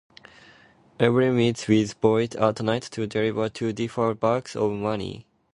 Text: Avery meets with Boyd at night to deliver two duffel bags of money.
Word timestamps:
Avery 0.99 1.29
meets 1.29 1.67
with 1.67 2.01
Boyd 2.01 2.35
at 2.37 2.59
night 2.63 2.81
to 2.81 3.05
deliver 3.05 3.49
two 3.49 3.71
duffel 3.71 4.15
bags 4.15 4.55
of 4.55 4.71
money. 4.71 5.27